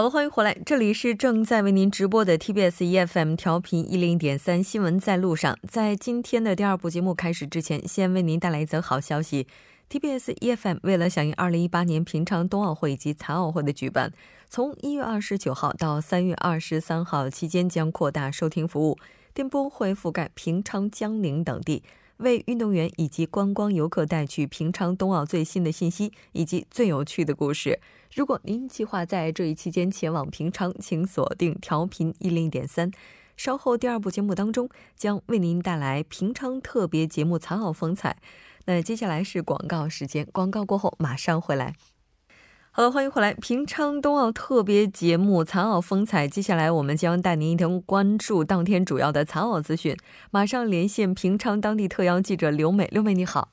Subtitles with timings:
[0.00, 5.58] 好了，欢迎回来，这里是正在为您直播的 TBS EFM 调频一零点三新闻在路上。
[5.68, 9.46] 在今天的第二部节目开始之前，先为您带来一则好消息
[9.90, 14.10] ：TBS EFM 为了响应二零一八年平昌冬奥会以及残奥会的举办，
[14.48, 18.96] 从一月二十九号到三月二十三号期间将扩大收听服务，
[19.34, 21.82] 电波会覆盖平昌、江宁等地。
[22.20, 27.80] 为运动员以及观光游客带去平昌冬奥最新的信息以及最有趣的故事。
[28.14, 32.90] 如果您计划在这一期间前往平昌，请锁定调频一零点三。
[33.36, 38.18] 稍后第二部节目当中将为您带来平昌特别节目《残奥风采》。
[38.66, 41.74] 那接下来是广告时间，广告过后马上回来。
[42.72, 43.34] 好了，欢迎回来！
[43.34, 49.96] 平昌冬奥特别节目《残奥风采》，接下来我们将带您一同关注当天主要的残奥资讯。
[50.30, 53.48] 马上连线平昌当地特邀记者刘美，刘美你好。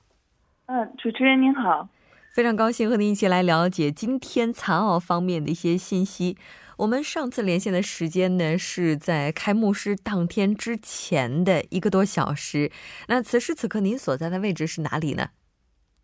[0.67, 1.89] 嗯，主持人您好，
[2.31, 6.37] 非常高兴和您一起来了解今天残奥方面的一些信息。
[6.77, 12.71] 我们上次连线的时间呢是在开幕式当天之前的一个多小时。
[13.07, 15.29] 那此时此刻您所在的位置是哪里呢？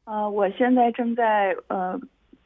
[0.05, 1.99] 呃，我现在正在呃。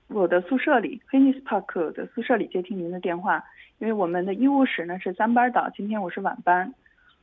[0.08, 3.44] 我的宿舍里 h e n n s Park 的宿舍里接听您的电话，
[3.80, 6.74] 因为我们的医务室呢是三班倒，今天我是晚班。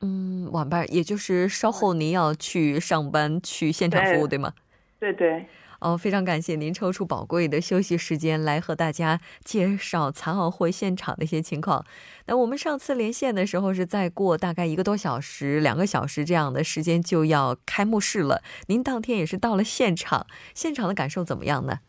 [0.00, 4.52] 嗯，晚班，也就是稍后您要去上班去现场服务，对吗？
[5.00, 5.46] 对对。
[5.80, 11.84] 哦，非常感谢您抽出宝贵的休息时间来和大家介绍残奥会现场的一些情况。
[12.26, 21.80] 那我们上次连线的时候是再过大概一个多小时、两个小时这样的时间就要开幕式了，您当天也是到了现场，现场的感受怎么样呢？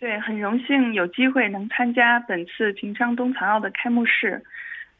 [0.00, 4.40] 对，很荣幸有机会能参加本次平昌冬残奥的开幕式。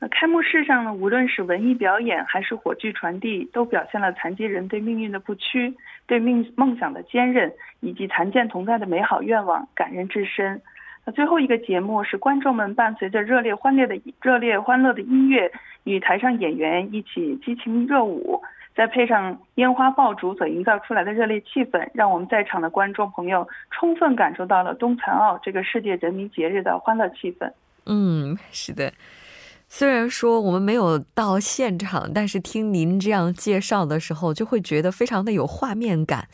[0.01, 5.73] 那开幕式上呢，无论是文艺表演还是火炬传递，都表现了残疾人对命运的不屈、
[6.09, 10.61] 对命梦想的坚韧，以及残健同在的美好愿望，感人至深。
[11.05, 15.51] 那最后一个节目是观众们伴随着热烈欢乐的热烈欢乐的音乐，
[15.85, 18.43] 与台上演员一起激情热舞。
[18.79, 27.51] 再配上烟花爆竹所营造出来的热烈气氛，让我们在场的观众朋友充分感受到了冬残奥这个世界人民节日的欢乐气氛。
[27.87, 28.93] 嗯，是的。
[29.67, 36.29] 虽然说我们没有到现场，但是听您这样介绍的时候，就会觉得非常的有画面感。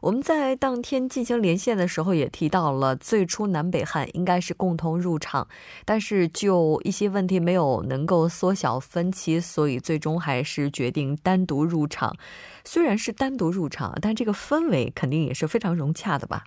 [0.00, 5.48] 我们在当天进行连线的时候也提到了，最初南北韩应该是共同入场，
[5.84, 12.16] 但是就一些问题没有能够缩小分歧，所以最终还是决定单独入场。
[12.64, 16.44] 虽然是单独入场，但这个氛围肯定也是非常融洽的吧？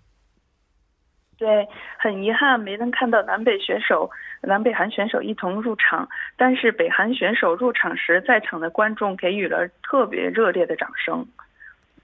[1.38, 4.09] 对，很遗憾没能看到南北选手、
[4.44, 6.07] 南北韩选手一同入场，
[6.38, 11.28] 但是北韩选手入场时，在场的观众给予了特别热烈的掌声。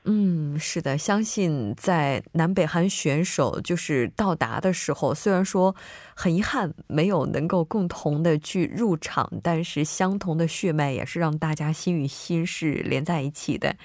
[0.10, 5.76] 嗯，是的，相信在南北韩选手就是到达的时候，虽然说
[6.16, 13.76] 很遗憾没有能够共同的去入场，但是相同的血脉也是让大家心与心是连在一起的。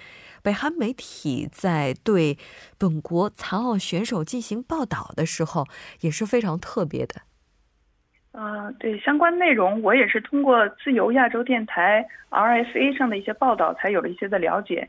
[0.45, 2.39] 北韩媒体在对
[2.79, 5.67] 本国残奥选手进行报道的时候
[6.03, 7.21] 也是非常特别的。
[8.31, 14.89] 啊，对相关内容，我也是通过自由亚洲电台 RFA 上的一些报道才有了一些的了解。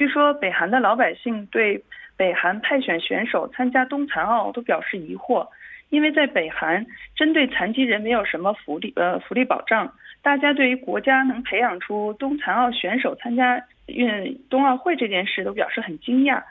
[0.00, 1.84] 据说北韩的老百姓对
[2.16, 5.46] 北韩派选选手参加冬残奥都表示疑惑，
[5.90, 16.42] 因为在北韩针对残疾人没有什么福利呃福利保障，大家对于国家能培养出冬残奥选手参加运冬奥会这件事都表示很惊讶，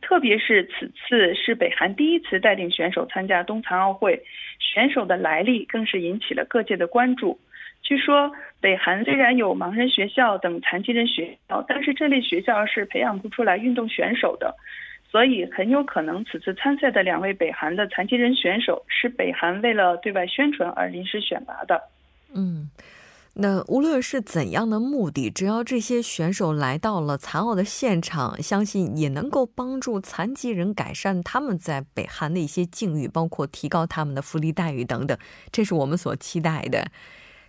[0.00, 4.22] 特别是此次是北韩第一次带领选手参加冬残奥会，
[4.58, 7.38] 选手的来历更是引起了各界的关注。
[7.86, 14.52] 据说，北韩虽然有盲人学校等残疾人学校，但是这类学校是培养不出来运动选手的，
[15.08, 21.80] 所以很有可能此次参赛的两位北韩的残疾人选手是北韩为了对外宣传而临时选拔的。
[22.34, 22.68] 嗯，
[23.34, 35.16] 那无论是怎样的目的，只要这些选手来到了残奥的现场，相信也能够帮助残疾人改善他们在北韩的一些境遇，包括提高他们的福利待遇等等，
[35.52, 36.88] 这是我们所期待的。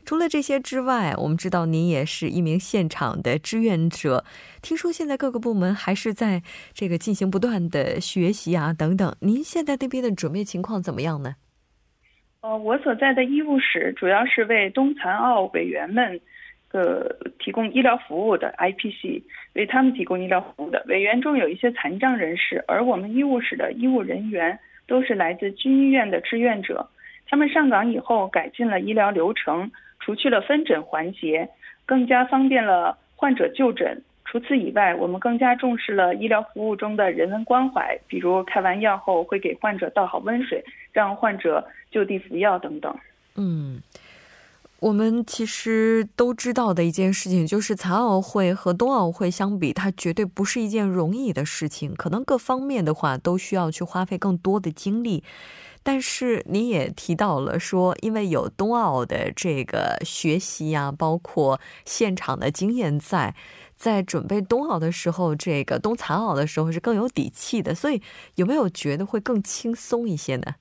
[0.08, 4.24] 除了这些之外，我们知道您也是一名现场的志愿者。
[4.62, 9.14] 听说现在各个部门还是在这个进行不断的学习啊，等等。
[9.20, 11.36] 您现在那边的准备情况怎么样呢？
[12.40, 16.18] 呃，我所在的医务室主要是为冬残奥委员们
[16.72, 17.06] 呃
[17.38, 19.22] 提供医疗服务的 IPC，
[19.56, 24.58] 为他们提供医疗服务的委员中有一些残障人士，而我们医务室的医务人员
[24.88, 26.90] 都是来自军医院的志愿者。
[27.30, 31.50] 他们上岗以后改进了医疗流程，除去了分诊环节，
[31.86, 34.02] 更加方便了患者就诊。
[34.26, 42.96] 除此以外，我们更加重视了医疗服务中的人文关怀，比如开完药后会给患者倒好温水，让患者就地服药等等。
[43.36, 43.82] 嗯。
[44.80, 51.96] 我们其实都知道的一件事情，就是残奥会和冬奥会相比，它绝对不是一件容易的事情。
[51.96, 55.24] 可能各方面的话都需要去花费更多的精力。
[55.88, 63.34] 但是你也提到了说，因为有冬奥的这个学习呀，包括现场的经验在，
[63.74, 67.74] 在准备冬奥的时候，这个冬残奥的时候是更有底气的。
[67.74, 68.02] 所以
[68.36, 70.56] 有没有觉得会更轻松一些呢？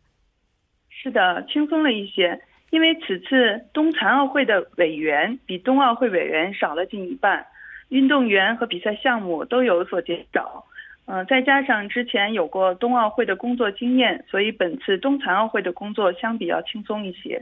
[0.89, 2.41] 是的，轻松了一些。
[2.71, 7.45] 因为此次冬残奥会的委员比冬奥会委员少了近一半，
[7.89, 10.65] 运动员和比赛项目都有所减少，
[11.07, 17.41] 嗯，再加上之前有过冬奥会的工作经验，所以本次冬残奥会的工作相比要轻松一些。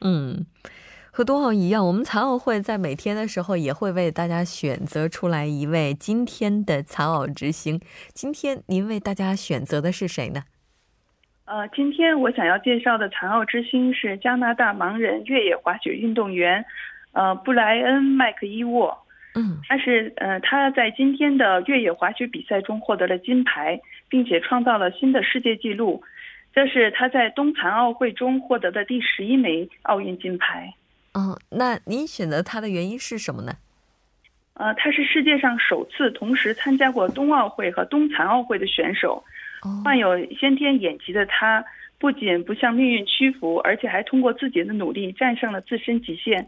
[0.00, 0.46] 嗯，
[1.10, 7.80] 和冬奥一样，我们残奥会在每天的时候也会为大家选择出来一位今天的残奥之星。
[8.14, 10.42] 今天您为大家选择的是谁呢？
[11.46, 16.64] 呃，今天我想要介绍的残奥之星是加拿大盲人越野滑雪运动员，
[17.10, 18.96] 呃，布莱恩麦克伊沃。
[19.34, 26.02] 嗯，他是呃他在今天的越野滑雪比赛中获得了金牌，并且创造了新的世界纪录。
[26.52, 30.74] 这是他在冬残奥会中获得的第十一枚奥运金牌。
[31.14, 33.52] 嗯，那您选择他的原因是什么呢？
[34.54, 39.22] 呃，他是世界上首次同时参加过冬奥会和冬残奥会的选手。
[39.84, 41.64] 患有先天眼疾的他，
[41.98, 46.46] 不仅不向命运屈服，而且还通过自己的努力战胜了自身极限。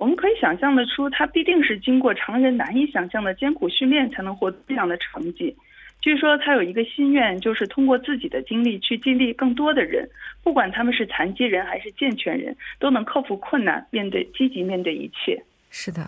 [0.00, 5.54] 我们可以想象得出，他必定是经过常人难以想象的艰苦训练才能获得这样的成绩。
[6.00, 10.08] 据说他有一个心愿，就是通过自己的经历去激励更多的人，
[10.42, 15.38] 不管他们是残疾人还是健全人，都能克服困难，面对积极面对一切。
[15.68, 16.00] 是的。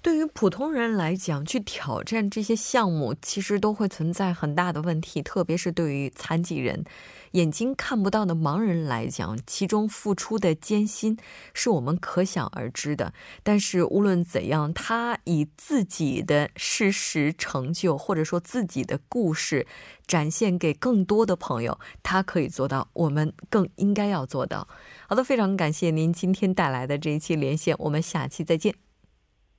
[0.00, 5.20] 对于普通人来讲，去挑战这些项目，其实都会存在很大的问题。
[5.20, 6.84] 特别是对于残疾人、
[7.32, 11.18] 眼睛看不到的盲人来讲，其中付出的艰辛
[11.52, 13.12] 是我们可想而知的。
[13.42, 19.66] 但是无论怎样，他以自己的事实成就，或者说自己的故事，
[20.06, 24.68] 展现给更多的朋友，他可以做到，我们更应该要做到。
[25.08, 28.87] 好的，非常感谢您今天带来的这一期连线，我们下期再见。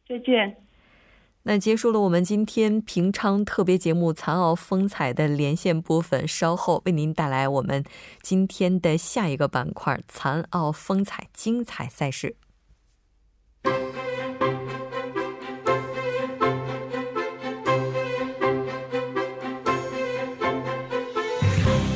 [0.09, 0.57] 再见。
[1.43, 7.83] 那结束了我们今天平昌特别节目《残奥风采》的连线部分，稍后为您带来我们
[8.21, 12.35] 今天的下一个板块《残奥风采》精彩赛事。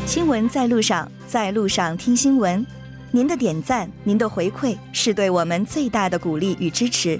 [0.06, 2.66] 新闻在路上，在路上听新闻。
[3.12, 7.20] 您的点赞，您的回馈，是对我们最大的鼓励与支持。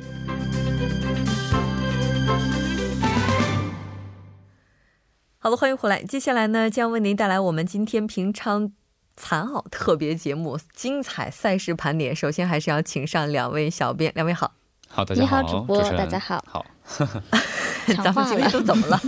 [5.43, 6.03] 好的，欢迎回来。
[6.03, 8.71] 接下来呢，将为您带来我们今天平昌
[9.15, 12.15] 残奥特别节目精彩赛事盘点。
[12.15, 14.53] 首先，还是要请上两位小编，两位好。
[14.87, 15.41] 好，大家好。
[15.41, 16.45] 你好，主播，大家好。
[16.47, 16.63] 好。
[18.03, 18.99] 咱们今天都怎么了？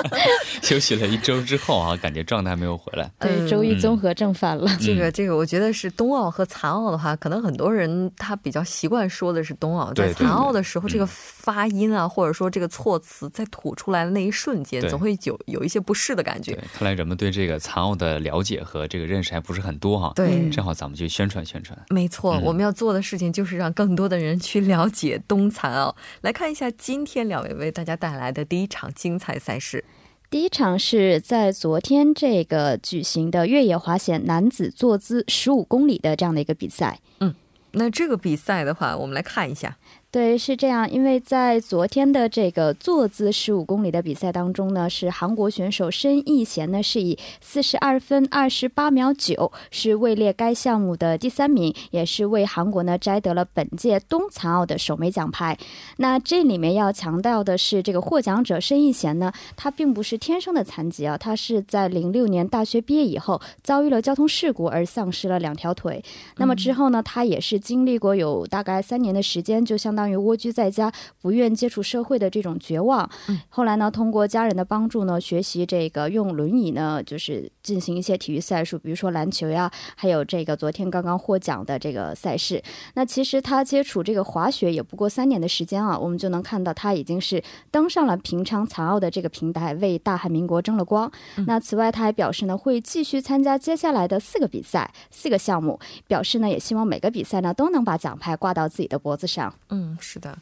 [0.62, 3.10] 休息了一周之后啊，感觉状态没有回来。
[3.18, 4.70] 对，周一综合症犯了。
[4.80, 16.56] 这个，这个，我觉得是冬奥和残奥的话，可能很多人他比较习惯说的是冬奥，在残奥的时候，这个发音啊，或者说这个措辞在吐出来的那一瞬间，总会有有一些不适的感觉。
[16.72, 20.12] 看来人们对这个残奥的了解和这个认识还不是很多哈。
[20.14, 21.76] 对，正好咱们就宣传宣传。
[21.88, 25.94] 没错，我们要做的事情就是让更多的人去了解冬残奥。
[26.20, 28.92] 来看一下今天两位为大家带来的第一场。
[28.92, 29.82] 精彩赛事，
[30.28, 36.98] 第一场是在昨天这个举行的越野滑雪男子坐姿十五公里的这样的一个比赛。
[37.20, 37.32] 嗯，
[37.70, 39.78] 那这个比赛的话，我们来看一下。
[40.12, 40.90] 对，是这样。
[40.90, 55.56] 因为在昨天的这个坐姿十五公里的比赛当中呢，是韩国选手申义贤呢是以四十二分二十八秒九是位列该项目的第三名，也是为韩国呢摘得了本届冬残奥的首枚奖牌。
[55.98, 66.02] 那这里面要强调的是，这个获奖者申义贤呢，他并不是天生的残疾啊，他是在零六年大学毕业以后遭遇了交通事故而丧失了两条腿。
[66.38, 69.99] 那么之后呢，他也是经历过有大概三年的时间，就相当。
[70.00, 70.90] 当于蜗居在家，
[71.20, 73.06] 不愿接触社会的这种绝望。
[73.50, 82.62] 后来呢，通过家人的帮助呢，学习这个用轮椅呢，就是进行一些体育赛事，比如说篮球呀，还有这个昨天刚刚获奖的这个赛事。
[82.94, 91.12] 那其实他接触这个滑雪也不过三年的时间啊，我们就能看到他已经是登上了平昌残奥的这个平台，为大韩民国争了光。
[91.46, 99.52] 那此外，他还表示呢，会继续参加接下来的四个比赛、四个项目，表示呢，也希望每个比赛呢都能把奖牌挂到自己的脖子上。
[99.68, 99.89] 嗯。
[99.98, 100.38] 是的，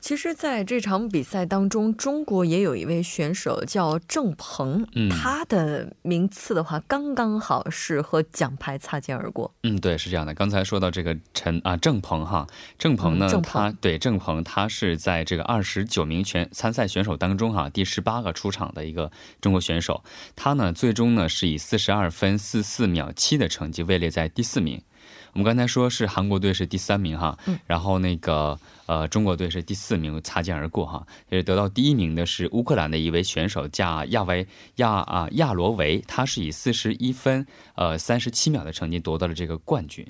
[0.00, 9.54] 其实，在这场比赛当中，中国也有一位选手叫郑鹏，嗯他的名次的话，刚刚好是和奖牌擦肩而过。
[9.62, 10.34] 嗯，对，是这样的。
[10.34, 12.44] 刚才说到这个陈啊，郑鹏哈，
[12.76, 20.02] 郑鹏呢，他对郑鹏，他是在这个二十九名选参赛选手当中哈，第十八个出场的一个中国选手。
[20.34, 24.82] 他呢，最终呢是以四十二分四四秒七的成绩位列在第四名。
[25.34, 31.06] 我们刚才说是韩国队是第三名哈，然后那个呃中国队是第四名，擦肩而过哈。
[31.30, 34.46] 也是得到第一名的是乌克兰的一位选手叫亚维
[34.76, 40.06] 亚啊亚罗维，他是以四十一分呃三十七秒的成绩夺得了这个冠军。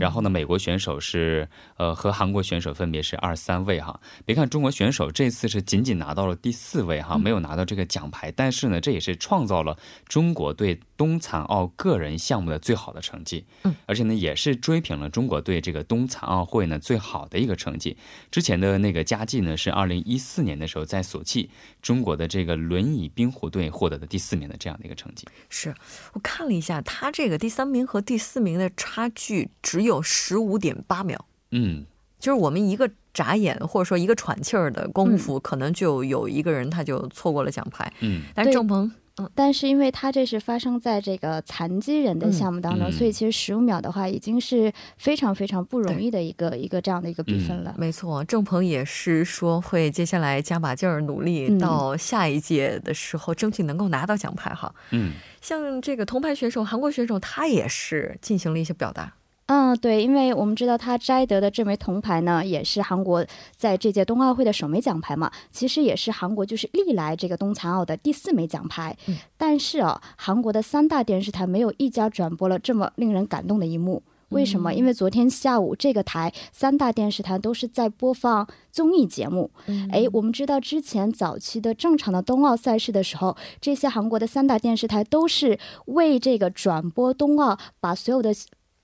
[0.00, 4.00] 然后呢，美国选手是呃和韩国选手分别是二三位哈。
[4.24, 9.76] 别看中国选手这次是仅仅拿到了第四位哈，没有拿到这个奖牌，但是呢，这也是创造了
[10.06, 13.44] 中国队冬残奥个人项目的最好的成绩。
[13.64, 17.96] 嗯，而且呢，也是追平了中国队这个冬残奥会呢最好的一个成绩。
[18.30, 21.50] 之前的那个佳绩呢是二零一四年的时候在索契，
[21.82, 25.26] 中国的这个轮椅冰壶队获得的第四名的这样的一个成绩。
[25.50, 25.74] 是
[26.14, 29.50] 我看了一下，他这个第三名和第四名的差距。
[29.74, 31.18] 只有十五点八秒，
[31.50, 31.84] 嗯，
[32.20, 47.74] 就是我们一个眨眼或者说一个喘气儿的功夫，可能就有一个人他就错过了奖牌，嗯，但是郑鹏，嗯，但是因为他这是发生在这个残疾人的项目当中，所以其实十五秒的话已经是非常非常不容易的一个一个这样的一个比分了。
[47.76, 54.72] 没错，郑鹏也是说会接下来加把劲儿努力，到下一届的时候争取能够拿到奖牌哈。
[54.92, 59.12] 嗯，像这个铜牌选手韩国选手，他也是进行了一些表达。
[59.46, 63.22] 嗯，对，因为我们知道他摘得的这枚铜牌呢，也是韩国
[63.54, 65.30] 在这届冬奥会的首枚奖牌嘛。
[65.50, 68.96] 其实也是韩国就是历来这个冬残奥的第四枚奖牌。
[69.06, 74.02] 嗯，但是啊，韩国的三大电视台没有一家转播了这么令人感动的一幕。
[74.30, 74.72] 为什么？
[74.72, 79.50] 因为昨天下午这个台三大电视台都是在播放综艺节目。
[79.92, 88.34] 哎，我们知道之前早期的正常的冬奥赛事的时候，这些韩国的三大电视台都是为这个转播冬奥把所有的。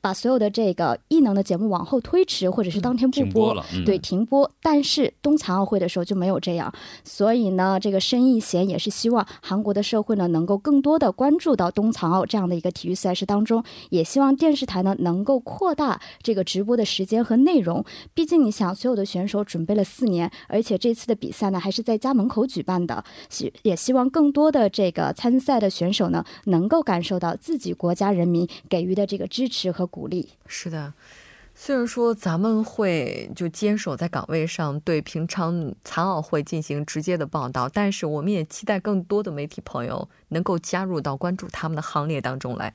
[0.01, 3.55] 把所有的这个异能的节目往后推迟，或者是当天不播，
[3.85, 4.51] 对停播。
[4.63, 6.73] 但是冬残奥会的时候就没有这样，
[7.05, 17.85] 所以呢，这个申义贤也是希望韩国的社会呢能够更多的关注到冬残奥这样的一个体育赛事当中，也希望电视台呢能够扩大这个直播的时间和内容。
[18.15, 29.90] 毕竟你想，所有的选手准备了四年，而且这次的比赛呢还是在家门口举办的，希也希望更多的这个参赛的选手呢能够感受到自己国家人民给予的这个支持和。
[29.91, 30.95] 鼓励是的，
[31.55, 42.75] 虽然说咱们会就坚守在岗位上，对平昌残奥会进行直接的报道，但是我们也期待更多的媒体朋友能够加入到关注他们的行列当中来。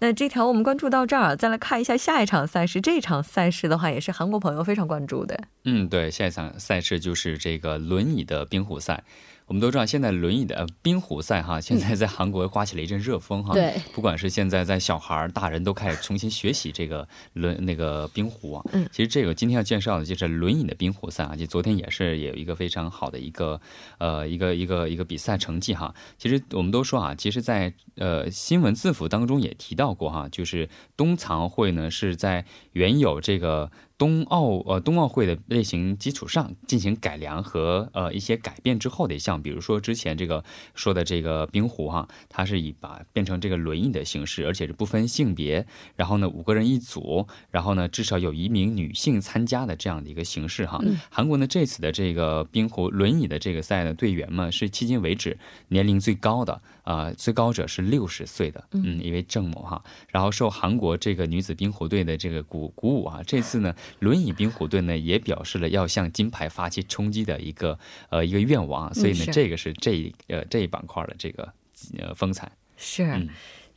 [0.00, 2.80] 那这条我们关注到这儿，再来看一下下一场赛事。
[2.80, 5.40] 这场赛事的话，也是韩国朋友非常关注的。
[5.64, 9.02] 嗯，对，下一场赛事就是这个轮椅的冰壶赛。
[9.48, 13.54] 我们都知道，现在轮椅的冰壶赛哈，现在在韩国刮起了一阵热风哈。
[13.54, 18.64] 对，不管是现在在小孩儿、大人都开始重新学习这个轮那个冰壶啊。
[18.72, 23.58] 嗯，其实这个今天要介绍的就是轮椅的冰壶赛啊，就昨天也是有一个非常好的一个
[23.96, 25.94] 呃一个一个一个比赛成绩哈。
[26.18, 33.72] 其实我们都说啊，其实，在呃新闻字符当中也提到过哈，就是冬残会呢是在原有这个。
[33.98, 40.42] 冬奥呃冬奥会的类型基础上进行改良和呃一些改变之后的一项，比如说之前这个
[40.74, 50.80] 说的这个冰壶哈，它是以把变成这个轮椅的形式，而且是不分性别，然后呢五个人一组，然后呢至少有一名女性参加的这样的一个形式哈。
[51.10, 55.36] 韩国呢这次的这个冰壶轮椅的这个赛的队员们是迄今为止
[55.66, 58.98] 年龄最高的啊，最高者是六十岁的嗯。
[59.04, 63.74] 一位郑某哈，然后受韩国这个女子冰壶队的这个鼓鼓舞啊，这次呢。
[63.98, 67.78] 轮椅冰壶队呢也表示了要向金牌发起冲击的一个
[68.08, 71.52] 呃一个愿望，所以呢，这个是这呃这一板块的这个
[71.98, 72.50] 呃风采。
[72.78, 73.28] 是。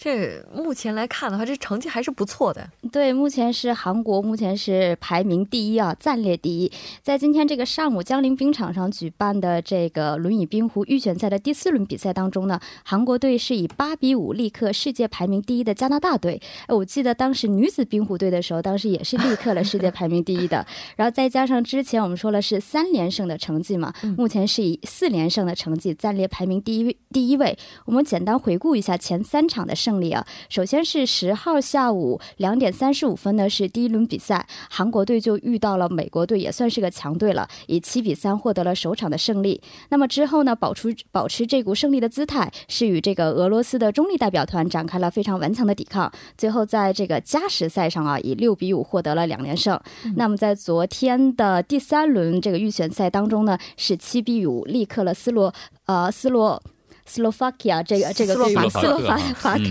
[0.03, 2.67] 这目前来看的话，这成绩还是不错的。
[2.91, 6.71] 对，目前是韩国目前是排名第一啊，暂列第一。
[7.03, 16.41] 在今天这个上午江陵冰场上举办的这个轮椅冰壶预选赛的第四轮比赛当中呢，韩国队是以八比五力克世界排名第一的加拿大队。
[16.65, 20.65] 哎我记得当时女子冰壶队的时候，当时也是力克了世界排名第一的。
[20.97, 27.55] 然后再加上之前我们说了是三连胜的成绩嘛，目前是以四连胜的成绩暂列排名第一第一位。
[27.85, 29.90] 我们简单回顾一下前三场的胜。
[29.91, 30.25] 胜利啊！
[30.47, 39.61] 首先是十号下午两点三十五分呢，是第一轮比赛，韩国队就遇到了美国队，也算是个强队了，以七比三获得了首场的胜利。
[39.89, 46.09] 那么之后呢，保持保持这股胜利的姿态，是与这个俄罗斯的中立代表团展开了非常顽强的抵抗。
[46.37, 49.77] 最后在这个加时赛上啊，以六比五获得了两连胜。
[50.15, 55.53] 那么在昨天的第三轮这个预选赛当中呢，是七比五力克了斯洛
[55.85, 56.63] 呃斯洛。
[57.05, 57.83] 斯洛伐克。
[57.83, 59.63] 这个这个队伍，斯洛伐伐克，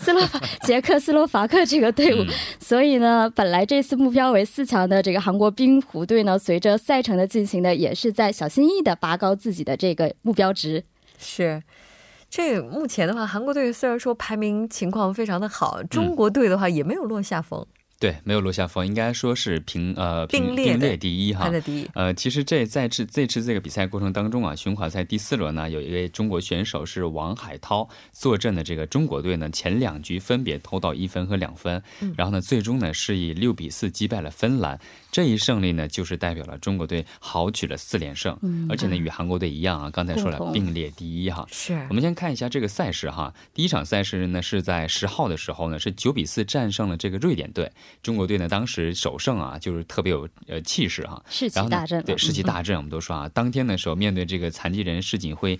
[0.00, 2.24] 斯洛伐 捷克斯洛伐克这个队伍，
[2.60, 10.84] 所以呢，本来这次目标为四强的这个韩国冰壶队呢，随着赛程的进行呢，也是在小心翼翼的拔高自己的这个目标值。
[11.18, 11.62] 是，
[12.28, 17.66] 这目前的话，韩国队虽然说排名情况非常的好，中国队的话也没有落下风。
[17.98, 21.50] 对，没有落下风，应该说是平呃并并列第一哈。
[21.60, 21.88] 第一。
[21.94, 31.82] 呃，其实这在这这次这个比赛过程当中啊，循环赛第四轮呢，有一位中国选手是王海涛坐镇的这个中国队呢，前两局分别偷到一分和两分，
[32.18, 34.78] 然后呢，最终呢是以六比四击败了芬兰。
[35.10, 38.38] 这一胜利呢，就是代表了中国队豪取了四连胜，
[38.68, 41.46] 而且呢，与韩国队一样啊，刚才说了并列第一哈。
[41.50, 41.74] 是。
[41.88, 47.72] 我们先看一下这个赛事哈，第一场赛事呢是在十号的时候呢，是九比四战胜了这个瑞典队。
[48.02, 52.02] 中国队呢，当时首胜啊，就是特别有呃气势哈，士气大振。
[52.04, 55.58] 对，士气大振，我们都说啊，当天的时候面对这个残疾人世锦会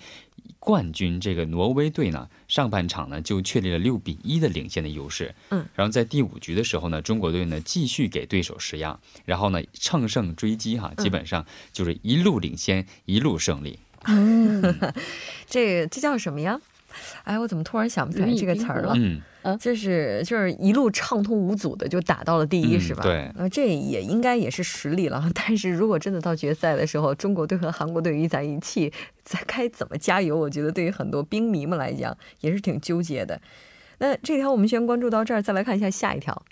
[0.59, 5.35] 冠军这个挪威队呢，上半场呢就确立了六比一的领先的优势。
[5.51, 13.79] 嗯，然后在第五局的时候呢，中国队呢继续给对手施压，然后呢乘胜追击哈，基本上就是一路领先，一路胜利。
[14.05, 14.63] 嗯，
[15.49, 16.61] 这这叫什么呀？
[17.25, 18.93] 哎，我怎么突然想不起来这个词儿了？
[18.97, 19.21] 嗯。
[19.61, 23.05] 就是就是一路畅通无阻的就打到了第一，是吧？
[23.05, 25.31] 对，呃，这也应该也是实力了。
[25.33, 30.37] 但是如果真的到决赛的时候，中国队和韩国队一在一起，咱该怎么加油？
[30.37, 33.41] 我觉得对于很多冰迷们来讲也是挺纠结的。
[33.99, 36.43] 那这条我们先关注到这儿，再来看一下下一条。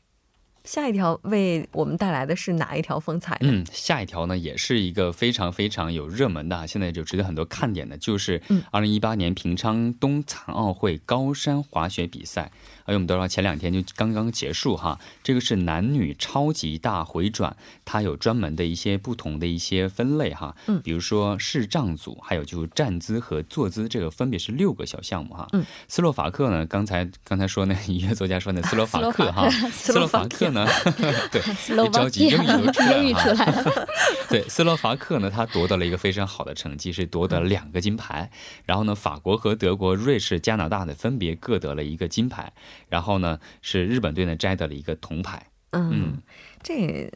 [0.65, 3.37] 下一条为我们带来的是哪一条风采？
[3.43, 12.51] 嗯，下一条呢也是一个非常非常有热门的，现在就值得很多看点的，就是二零一八年平昌冬残奥会高山滑雪比赛。
[12.85, 25.49] 哎，我们都知道前两天就刚刚结束哈，这个是男女超级大回转，它有专门的一些不同的一些分类哈，嗯，比如说视障组，还有就是站姿和坐姿，这个分别是六个小项目哈。
[25.53, 30.67] 嗯，斯洛伐克呢，刚才刚才说那音乐作家说那斯洛伐克哈，斯洛伐克呢，
[31.33, 33.89] 对，别着急，英语出来了。
[34.29, 38.31] 对，斯洛伐克呢，他夺得了一个非常好的成绩，是夺得两个金牌，
[38.67, 42.53] 然后呢，法国和德国、瑞士、加拿大呢，分别各得了一个金牌。
[42.89, 45.47] 然后呢，是日本队呢摘得了一个铜牌。
[45.73, 46.19] 嗯，
[46.63, 47.11] 这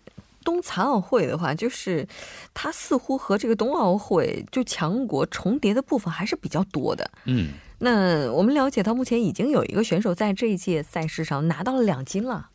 [0.45, 2.07] 冬残奥会的话，就是
[2.55, 7.11] 它似乎和这个冬奥会就强国重叠的部分还是比较多的。
[7.25, 12.51] 嗯，那我们了解到，目前已经有一个选手在这一届赛事上拿到了两金了。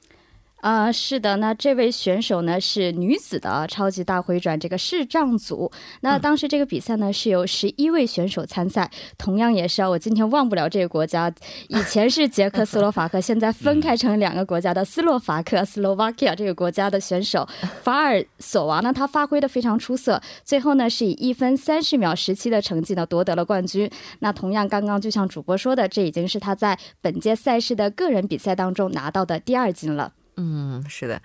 [0.63, 5.69] 啊，是的，那这位选手呢是女子的超级大回转这个视障组。
[5.99, 11.29] 那当时这个比赛呢是由十一位选手参赛，同样也是啊，我今天忘不了这个国家，
[11.67, 17.45] 以前是捷克斯洛伐克，现在 分开成两个国家的斯洛伐克 （Slovakia） 这个国家的选手
[17.83, 23.91] 法尔索娃呢，他发挥的非常出色，最后呢是以一分三十秒十七的成绩呢夺得了冠军。
[24.19, 30.13] 那同样，刚刚就像主播说的，这已经是他在本届赛事的个人比赛当中拿到的第二金了。
[30.37, 31.21] 嗯，是的，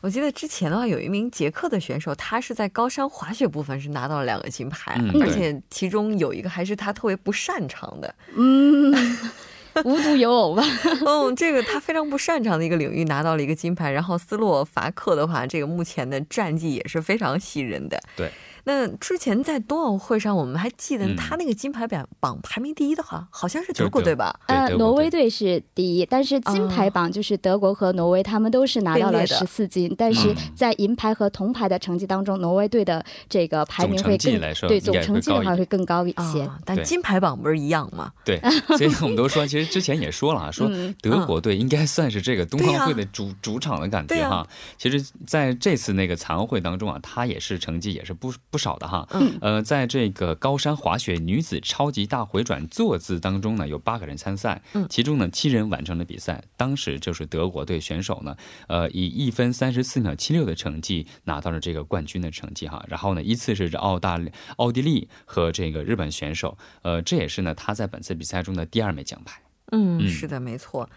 [0.00, 8.92] 我记得之前的话，有一名捷克的选手，他是在高山滑雪部分是拿到了两个金牌，而且其中有一个还是他特别不擅长的，嗯，
[9.84, 10.62] 无独有偶吧。
[11.06, 13.90] 嗯，这个他非常不擅长的一个领域拿到了一个金牌。
[13.90, 18.00] 然后斯洛伐克的话，这个目前的战绩也是非常喜人的。
[18.16, 18.30] 对。
[18.64, 24.40] 那之前在冬奥会上，我们还记得他那个金牌榜榜排名第一的话，好像是德国队吧？
[24.46, 36.48] 呃，挪威队是第一，但是金牌榜就是德国和挪威，他们都是拿到了十四金，但是在银牌和铜牌的成绩当中，挪威队的这个排名会更对总成绩的话会更高一些。
[36.64, 38.10] 但金牌榜不是一样吗？
[38.24, 38.40] 对，
[38.78, 40.70] 所以我们都说，其实之前也说了啊，说
[41.02, 44.46] 德国队应该算是这个冬奥会的主主场的感觉哈。
[44.78, 49.04] 其实在这次那个残奥会当中啊，他也是成绩也是不不少的哈。
[49.10, 56.40] 嗯，呃，在这个高山滑雪女子超级大回转坐姿当中呢，有八个人参赛，嗯，其中呢七人完成了比赛。
[56.56, 58.36] 当时就是德国队选手呢，
[58.68, 62.84] 呃，以一分三十四秒七六的成绩拿到了这个冠军的成绩哈。
[62.86, 69.40] 然后呢，依次是澳大利奥地利和这个日本选手，呃，这也是呢他在本次比赛中的第二枚奖牌。
[69.72, 70.88] 嗯，是的，没错。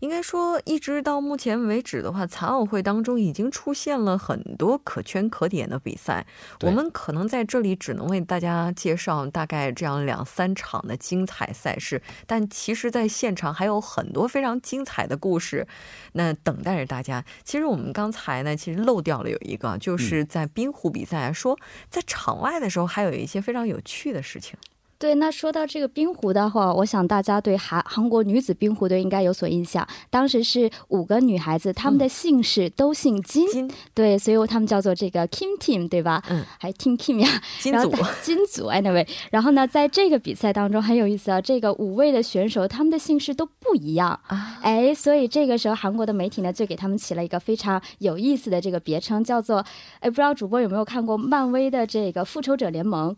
[0.00, 6.26] 应该说，一直到目前为止的话，残奥会当中已经出现了很多可圈可点的比赛。
[6.62, 15.66] 我们可能在这里只能为大家介绍大概这样两三场的精彩赛事，但其实，在现场还有很多非常精彩的故事，
[16.12, 17.24] 那等待着大家。
[17.44, 21.58] 其实我们刚才呢，其实漏掉了有一个，就是在冰壶比赛，说
[21.90, 24.58] 在场外的时候还有一些非常有趣的事情。
[25.00, 29.88] 对，那说到这个冰壶的话，我想大家对韩韩国女子冰壶队应该有所印象。
[30.10, 36.22] 当时是五个女孩子，她们的姓氏都姓金，对，所以她们叫做这个 Kim Team，对吧？
[36.28, 37.26] 嗯，还 Team Kim 呀，
[37.58, 37.90] 金组，
[38.22, 49.64] 金组，Anyway，然后呢，在这个比赛当中很有意思啊，这个五位的选手，他们的姓氏都不一样啊，哎，所以这个时候韩国的媒体呢，就给他们起了一个非常有意思的这个别称，叫做，
[50.00, 53.16] 哎，不知道主播有没有看过漫威的这个复仇者联盟？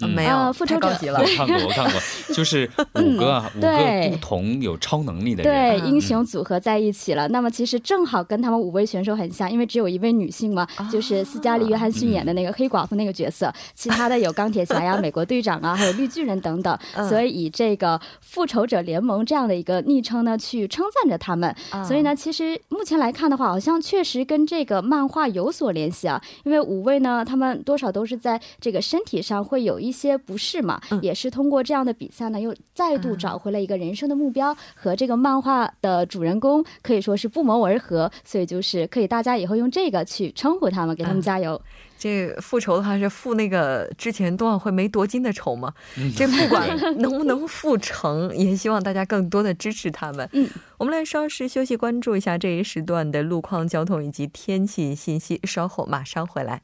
[0.00, 0.94] 没有，复仇者我
[1.36, 2.00] 看过，我看过，
[2.34, 7.28] 就是五个五个不同有超能力的人，对英雄组合在一起了。
[7.28, 16.76] 那么其实正好跟他们五位选手很像，因为只有一位女性嘛，就是斯嘉丽·约翰逊演的那个黑寡妇那个角色，其他的有钢铁侠呀、 美国队长啊，还有绿巨人等等。
[17.08, 21.54] 所以以这个复仇者联盟这样的一个昵称呢，去称赞着他们。
[21.86, 26.20] 所以呢，其实目前来看的话，好像确实跟这个漫画有所联系啊。
[26.42, 29.91] 因为五位呢，他们多少都是在这个身体上会有一。
[29.92, 41.60] 一些不适嘛，也是通过这样的比赛呢，又再度找回了一个人生的目标，和这个漫画的主人公可以说是不谋而合，所以就是可以大家以后用这个去称呼他们，给他们加油。
[41.98, 45.74] 这复仇的话是复那个之前冬奥会没夺金的仇嘛？
[46.16, 46.66] 这不管
[46.98, 50.26] 能不能复成，也希望大家更多的支持他们。
[50.32, 56.62] 嗯，我们来稍事休息，关注一下这一时段的路况、交通以及天气信息，稍后马上回来。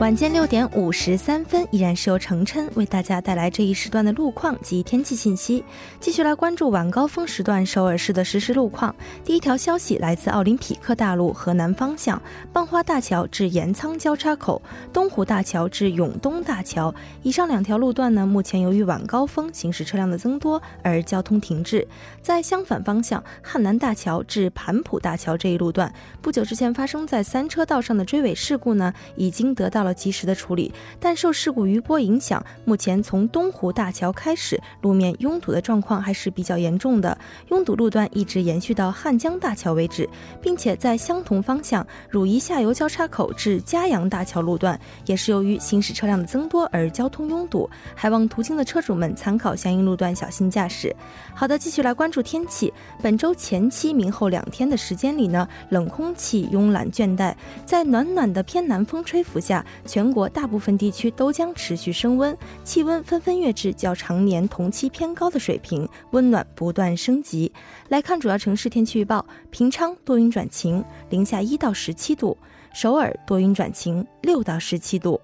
[0.00, 5.62] 晚间六点五十三分，依然是由程琛为大家带来这一时段的路况及天气信息。
[6.00, 8.96] 继续来关注晚高峰时段首尔市的实时路况。
[9.22, 21.86] 第一条消息来自奥林匹克大路河南方向，棒花大桥至盐仓交叉口、东湖大桥至永东大桥，以上两条路段呢，目前由于晚高峰行驶车辆的增多而交通停滞。
[22.22, 29.89] 在相反方向，汉南大桥至盘浦大桥这一路段，不久之前发生在三车道上的追尾事故呢，已经得到了。
[29.92, 37.16] 及时的处理，但受事故余波影响，目前从东湖大桥开始，路面拥堵的状况还是比较严重的，
[37.48, 40.08] 拥堵路段一直延续到汉江大桥为止，
[40.40, 50.94] 并且在相同方向汝宜下游交叉口至嘉阳大桥路段，也是由于行驶车辆的增多而交通拥堵，还望途经的车主们参考相应路段，小心驾驶。
[51.34, 52.72] 好的，继续来关注天气，
[53.02, 59.64] 本周前期明后两天的时间里呢，冷空气慵懒倦怠，在暖暖的偏南风吹拂下。
[59.84, 67.52] 全国大部分地区都将持续升温，气温纷纷跃至较常年同期偏高的水平，温暖不断升级。
[67.88, 72.36] 来看主要城市天气预报：平昌多云转晴，零下一到十七度；
[72.74, 75.20] 首尔多云转晴，六到十七度。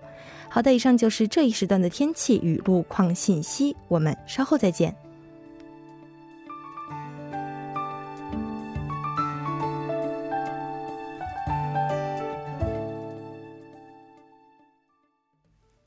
[0.49, 5.06] 好的，以上就是这一时段的天气与路况信息，我们稍后再见。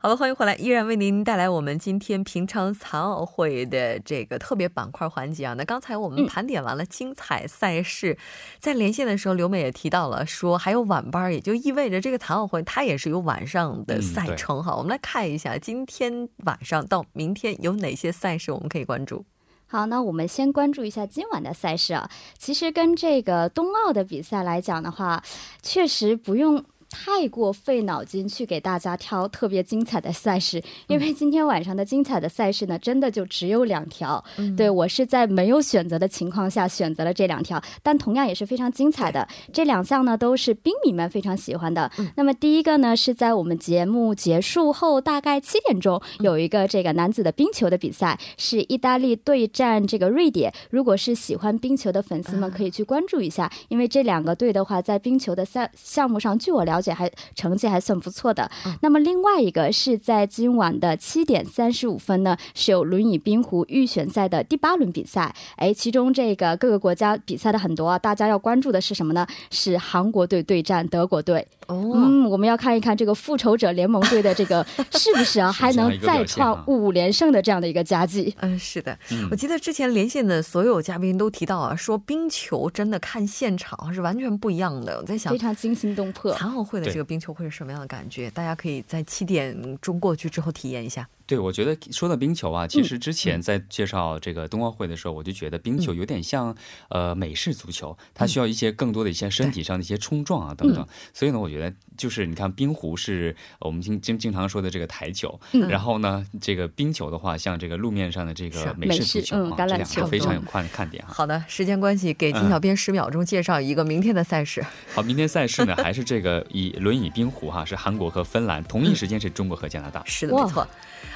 [0.02, 5.54] 好了，欢迎回来，依然为您带来我们今天平昌残奥会的这个特别板块环节啊。
[5.58, 8.18] 那刚才我们盘点完了精彩赛事，
[8.60, 14.74] 在连线的时候，刘美也提到了说还有晚班，也就意味着这个残奥会它也是有晚上的赛程哈。
[14.74, 19.26] 我们来看一下今天晚上到明天有哪些赛事我们可以关注。
[19.68, 22.10] 好，那我们先关注一下今晚的赛事啊。
[22.38, 25.22] 其实跟这个冬奥的比赛来讲的话，
[25.62, 26.64] 确实不用。
[26.90, 34.24] 太过费脑筋去给大家挑特别精彩的赛事，因为今天晚上的精彩的赛事呢，真的就只有两条。
[34.58, 39.28] 对我是在没有选择的情况下选择了这两条，但同样也是非常精彩的。
[39.54, 41.92] 这两项呢都是冰迷们非常喜欢的。
[42.16, 50.52] 那么第一个呢是在我们节目结束后大概七点钟有一个这个男子的冰球的比赛，是意大利对战这个瑞典。
[50.72, 56.79] 如果是喜欢冰球的粉丝们可以去关注一下，因为这两个队的话在冰球的赛项目上，据我了。
[56.80, 58.50] 而且还成绩还算不错的。
[58.82, 65.36] 那么另外一个是在今晚的七点三十五分呢，是有轮椅冰壶预选赛的第八轮比赛。
[65.58, 69.28] 哎，其中这个各个国家比赛的很多啊，大家要关注的是什么呢？
[69.52, 71.46] 是韩国队对战德国队。
[71.70, 78.36] 哦，嗯，我们要看一看这个复仇者联盟队的这个 是不是啊，还能再创五连胜的这样的一个佳绩？
[78.40, 78.98] 嗯，是的。
[79.30, 84.98] 我记得之前连线的所有嘉宾都提到啊，说冰球真的看现场是完全不一样的。
[84.98, 86.34] 我在想，非常惊心动魄。
[86.34, 88.32] 残奥会的这个冰球会是什么样的感觉？
[88.32, 91.08] 大家可以在七点钟过去之后体验一下。
[91.30, 96.56] 对，我觉得说到冰球啊，其实之前在介绍这个冬奥会的时候，我就觉得冰球有点像
[96.88, 100.84] 呃美式足球，它需要一些更多的一些身体上的一些冲撞啊等等。
[101.14, 105.40] 所以呢，我觉得就是你看冰壶是我们经经经常说的这个台球，
[105.70, 111.14] 然后呢，这个冰球的话，像这个路面上的这个美式足球啊，这两个非常有看看点哈。
[111.14, 114.66] 好的，时间关系，给金小编十秒钟介绍一个明天的赛事。
[114.96, 120.02] 好，明天赛事呢 还是这个以轮椅冰壶哈，是韩国和芬兰，同一时间是中国和加拿大。
[120.08, 120.68] 是的，没错。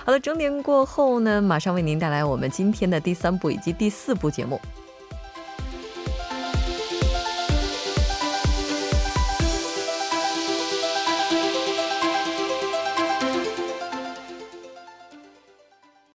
[0.06, 4.60] 好了，整点过后呢，马上为您带来我们今天的第三部以及第四部节目。